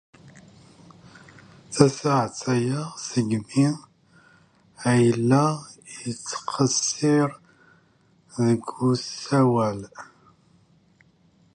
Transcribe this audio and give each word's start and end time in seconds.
Tasaɛet 1.73 2.39
aya 2.53 2.81
seg 3.07 3.29
mi 3.53 3.65
ay 4.89 5.05
la 5.29 5.43
yettqeṣṣir 6.03 7.29
deg 8.45 8.63
usawal. 8.89 9.79